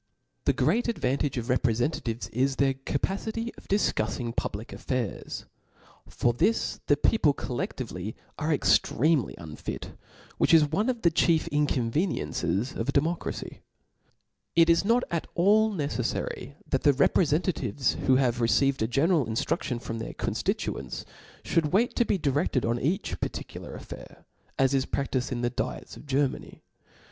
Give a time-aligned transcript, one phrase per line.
[0.45, 5.45] The great advantage of rtprefentatives is their capacity of difcuffing public affairs.
[6.09, 9.91] For this the people coUefltvely are extremely unfit,
[10.39, 13.59] which is one of the; chief inconveniences^ of a demo cracy^
[14.55, 19.79] It is not at all necefTary that the reprcfentatives who have received a general inftrudion
[19.79, 21.05] from their conftituents,
[21.45, 24.25] (hould wait to be direfted on each particular affair,
[24.57, 26.63] as is praftifed in the diets of Ger many.